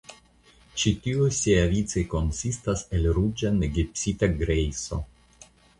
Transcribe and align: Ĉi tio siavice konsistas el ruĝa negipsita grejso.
Ĉi 0.83 0.93
tio 1.03 1.27
siavice 1.41 2.05
konsistas 2.15 2.85
el 2.99 3.07
ruĝa 3.19 3.55
negipsita 3.63 4.35
grejso. 4.43 5.05